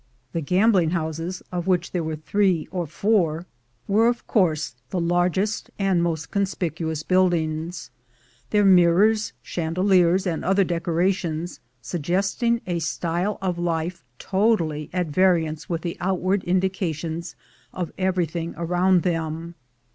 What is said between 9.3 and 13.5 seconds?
chandeliers, and other decora tions, suggesting a style